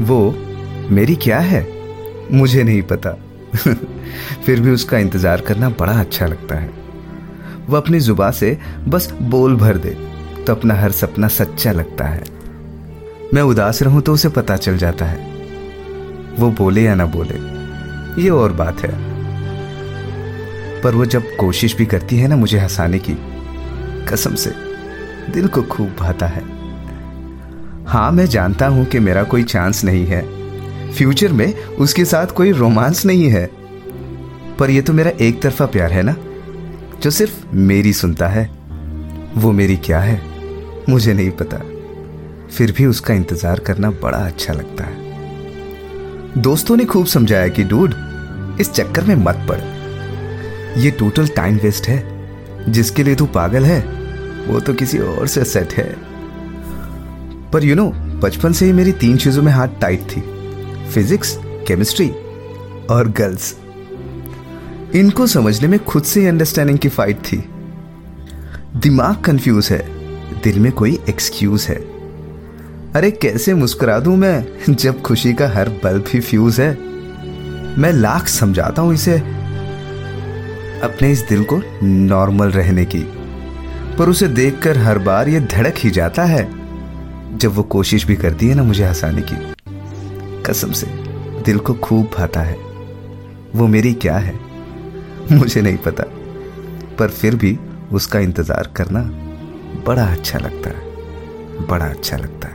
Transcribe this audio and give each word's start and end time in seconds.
वो, 0.00 0.34
मेरी 0.90 1.14
क्या 1.16 1.38
है? 1.38 1.66
मुझे 2.32 2.62
नहीं 2.62 2.82
पता। 2.82 3.10
फिर 4.46 4.60
भी 4.60 4.70
उसका 4.70 4.98
इंतज़ार 4.98 5.40
करना 5.40 5.68
बड़ा 5.70 5.92
अच्छा 5.92 6.26
लगता 6.26 6.54
है। 6.54 6.70
वो 7.68 7.76
अपनी 7.76 8.00
जुबा 8.00 8.30
से 8.30 8.58
बस 8.88 9.12
बोल 9.22 9.56
भर 9.56 9.76
दे 9.76 9.90
तो 10.46 10.54
अपना 10.54 10.74
हर 10.74 10.90
सपना 10.90 11.28
सच्चा 11.28 11.72
लगता 11.72 12.04
है। 12.04 12.24
मैं 13.34 13.42
उदास 13.42 13.82
रहूँ 13.82 14.02
तो 14.02 14.14
उसे 14.14 14.28
पता 14.28 14.56
चल 14.56 14.76
जाता 14.76 15.04
है। 15.04 15.18
वो 16.38 16.50
बोले 16.50 16.82
या 16.82 16.94
ना 16.94 17.06
बोले, 17.06 17.38
ये 18.22 18.28
और 18.28 18.52
बात 18.52 18.80
है। 18.80 18.90
पर 20.82 20.94
वो 20.94 21.04
जब 21.04 21.36
कोशिश 21.36 21.76
भी 21.76 21.86
करती 21.86 22.16
है 22.16 22.28
ना 22.28 22.36
मुझे 22.36 22.58
हंसाने 22.58 22.98
की, 22.98 23.16
कसम 24.08 24.34
से 24.34 24.52
दिल 25.32 25.48
को 25.48 25.62
खूब 25.62 25.96
भाता 26.00 26.26
है। 26.26 26.55
हाँ 27.86 28.12
मैं 28.12 28.26
जानता 28.26 28.66
हूँ 28.66 28.86
कि 28.86 28.98
मेरा 28.98 29.22
कोई 29.22 29.42
चांस 29.42 29.84
नहीं 29.84 30.06
है। 30.06 30.36
फ्यूचर 30.92 31.32
में 31.32 31.64
उसके 31.64 32.04
साथ 32.04 32.26
कोई 32.26 32.52
रोमांस 32.52 33.06
नहीं 33.06 33.28
है। 33.30 33.50
पर 34.58 34.70
यह 34.70 34.80
तो 34.80 34.92
मेरा 34.92 35.10
एक 35.20 35.42
तरफा 35.42 35.66
प्यार 35.66 35.92
है 35.92 36.02
ना, 36.02 36.16
जो 37.02 37.10
सिर्फ़ 37.10 37.46
मेरी 37.52 37.92
सुनता 37.92 38.28
है। 38.28 38.50
वो 39.34 39.52
मेरी 39.52 39.76
क्या 39.76 40.00
है, 40.00 40.22
मुझे 40.88 41.14
नहीं 41.14 41.30
पता। 41.30 41.56
फिर 42.56 42.72
भी 42.72 42.86
उसका 42.86 43.14
इंतज़ार 43.14 43.58
करना 43.58 43.90
बड़ा 43.90 44.18
अच्छा 44.18 44.52
लगता 44.52 44.84
है। 44.84 44.96
दोस्तों 46.38 46.76
ने 46.76 46.84
खूब 46.84 47.06
समझाया 47.06 47.48
कि, 47.48 47.64
डूड, 47.64 47.94
इस 48.60 48.72
चक्कर 48.72 49.04
में 49.04 49.14
मत 49.14 49.46
पड़। 49.48 49.60
ये 50.80 50.90
टोटल 50.90 51.28
टाइम 51.28 51.56
वेस्ट 51.56 51.88
है। 51.88 52.16
जिसके 52.68 53.02
लिए 53.02 53.14
तू 53.14 53.26
पागल 53.26 53.64
है, 53.64 53.80
वो 54.46 54.60
तो 54.60 54.74
किसी 54.74 54.98
और 54.98 55.26
से 55.26 55.44
सेट 55.44 55.72
है। 55.72 56.15
पर 57.52 57.64
यू 57.64 57.74
नो 57.74 57.90
बचपन 58.22 58.52
से 58.52 58.66
ही 58.66 58.72
मेरी 58.72 58.92
तीन 58.92 59.16
चीज़ों 59.16 59.42
में 59.42 59.52
हाथ 59.52 59.68
टाइट 59.80 60.00
थी। 60.00 60.20
फिजिक्स 60.90 61.36
केमिस्ट्री 61.68 62.08
और 62.90 63.08
गर्ल्स 63.08 63.56
इनको 64.94 65.26
समझने 65.26 65.68
में 65.68 65.84
खुद 65.84 66.02
से 66.02 66.20
ही 66.20 66.26
अंडरस्टैंडिंग 66.26 66.78
की 66.78 66.88
फाइट 66.88 67.16
थी। 67.16 67.44
दिमाग 68.76 69.16
कंफ्यूज 69.16 69.68
है, 69.70 69.78
दिल 70.42 70.58
में 70.58 70.72
कोई 70.72 70.98
एक्सक्यूज 71.08 71.66
है। 71.68 71.76
अरे 72.94 73.10
कैसे 73.10 73.54
मुस्कुरा 73.54 73.98
दूँ 73.98 74.16
मैं, 74.16 74.46
जब 74.70 75.02
खुशी 75.02 75.32
का 75.34 75.48
हर 75.48 75.68
बल्ब 75.68 76.04
ही 76.08 76.20
फ्यूज 76.20 76.60
है। 76.60 76.70
मैं 77.78 77.92
लाख 77.92 78.28
समझाता 78.28 78.82
हूँ 78.82 78.94
इसे, 78.94 79.18
अपने 80.82 81.10
इस 81.12 81.20
दिल 81.28 81.44
को 81.44 81.62
नॉर्मल 81.82 82.50
रहने 82.50 82.84
की। 82.84 83.02
पर 83.98 84.08
उसे 84.08 84.28
देखकर 84.28 84.78
हर 84.78 84.98
बार 84.98 85.28
ये 85.28 85.40
धड़क 85.40 85.74
ही 85.78 85.90
जाता 85.90 86.24
है। 86.24 86.65
जब 87.32 87.52
वो 87.52 87.62
कोशिश 87.62 88.04
भी 88.06 88.16
करती 88.16 88.48
है 88.48 88.54
ना 88.54 88.62
मुझे 88.62 88.84
हंसाने 88.84 89.22
की। 89.22 89.36
कसम 90.42 90.72
से, 90.72 90.86
दिल 91.42 91.58
को 91.58 91.74
खूब 91.74 92.10
भाता 92.16 92.40
है। 92.40 92.56
वो 93.54 93.66
मेरी 93.66 93.92
क्या 93.94 94.16
है? 94.16 94.34
मुझे 95.32 95.60
नहीं 95.60 95.76
पता। 95.76 96.04
पर 96.98 97.08
फिर 97.08 97.34
भी 97.34 97.58
उसका 97.92 98.18
इंतज़ार 98.18 98.72
करना 98.76 99.02
बड़ा 99.86 100.04
अच्छा 100.04 100.38
लगता 100.38 100.70
है। 100.70 101.66
बड़ा 101.66 101.86
अच्छा 101.86 102.16
लगता 102.16 102.48
है। 102.48 102.54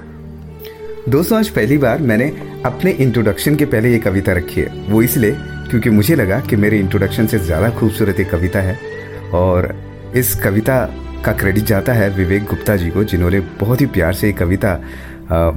दोस्तों, 1.09 1.37
आज 1.39 1.49
पहली 1.49 1.77
बार 1.77 2.01
मैंने 2.01 2.25
अपने 2.65 2.91
इंट्रोडक्शन 2.91 3.55
के 3.55 3.65
पहले 3.65 3.91
ये 3.91 3.99
कविता 3.99 4.33
रखी 4.33 4.61
है। 4.61 4.85
वो 4.89 5.01
इसलिए 5.01 5.35
क्योंकि 5.69 5.89
मुझे 5.89 6.15
लगा 6.15 6.39
कि 6.39 6.55
मेरे 6.55 6.79
इंट्रोडक्शन 6.79 7.27
से 7.27 7.39
ज़्यादा 7.39 7.69
खूबसूरत 7.69 8.19
एक 8.19 8.29
कविता 8.31 8.59
है। 8.59 8.77
और 9.33 9.73
इस 10.15 10.35
कविता 10.35 10.77
का 11.25 11.31
क्रेडिट 11.31 11.63
जाता 11.63 11.93
है 11.93 12.09
विवेक 12.09 12.43
गुप्ता 12.43 12.75
जी 12.75 12.89
को 12.89 13.03
जिन्होंने 13.03 13.39
बहुत 13.59 13.81
ही 13.81 13.85
प्यार 13.85 14.13
से 14.13 14.27
ये 14.27 14.33
कविता 14.33 14.79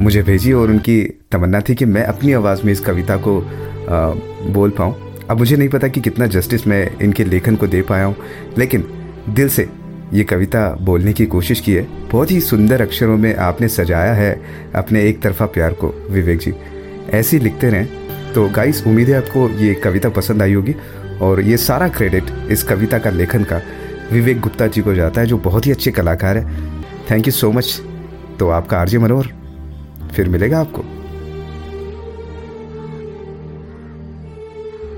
मुझे 0.01 0.23
भेजी 0.23 0.53
और 0.53 0.71
उनकी 0.71 1.01
तमन्ना 1.33 1.61
थी 1.61 1.75
कि 1.75 1.85
मैं 1.85 2.03
अपनी 2.05 2.33
आवाज़ 2.33 2.63
में 2.65 2.73
इस 2.73 2.81
कविता 2.81 3.17
को 3.17 3.41
आ, 3.41 4.11
बोल 4.53 4.71
पाऊँ। 4.71 4.95
अब 5.31 5.39
मुझे 5.39 5.57
नहीं 5.57 5.69
पता 5.69 5.89
कि 5.89 6.01
कितना 6.01 6.27
जस्टिस 6.27 6.67
मैं 6.67 6.99
इनके 7.03 7.25
लेखन 7.25 7.57
को 7.57 7.67
दे 7.67 7.83
पाया 7.83 8.05
हूँ 8.05 8.17
लेकिन 8.59 8.85
दिल 9.29 9.49
से 9.49 9.69
ये 10.13 10.25
कविता 10.25 10.69
बोलने 10.81 11.13
की 11.13 11.27
कोशिश 11.27 11.61
की 11.61 11.73
है। 11.73 11.87
बहुत 12.11 12.31
ही 12.31 12.41
सुंदर 12.41 12.83
अक्षरों 12.83 13.17
में 13.17 13.35
आपने 13.37 13.69
सजाया 13.69 14.13
है 14.15 14.33
अपने 14.75 15.03
एक 15.09 15.23
तरफा 15.23 15.47
प्यार 15.47 15.73
को 15.73 15.95
विवेक 16.11 16.39
जी। 16.39 16.53
ऐसे 17.11 17.39
लिखते 17.39 17.71
रहें। 17.71 18.33
तो 18.33 18.49
गाइस 18.49 18.87
उम्मीद 18.87 19.09
है 19.09 19.17
आपको 19.17 19.49
ये 19.59 19.75
कविता 19.75 20.09
पसंद 20.09 20.43
आई 20.43 20.55
होगी 20.55 20.75
और 21.23 21.41
ये 21.41 21.57
सारा 21.57 21.89
क्रेडिट 21.89 22.25
इस 22.51 22.63
कविता 22.63 22.99
का 22.99 23.11
लेखन 23.11 23.45
का 23.45 23.61
विवेक 24.13 24.41
गुप्ता 24.41 24.67
जी 24.67 24.81
को 24.81 24.95
जाता 24.95 25.21
है, 25.21 25.27
जो 25.27 25.39
बहुत 25.39 25.67
ही 25.67 25.71
अच्छे 25.71 25.91
कलाकार 25.91 26.39
है। 26.39 26.73
थैंक 27.11 27.27
यू 27.27 27.33
सो 27.33 27.53
मच 27.53 27.81
तो 28.39 28.49
आपका 28.49 28.79
आरजे 28.79 28.99
मनोहर, 28.99 29.27
फिर 30.15 30.29
मिलेगा 30.29 30.61
आपको। 30.61 30.85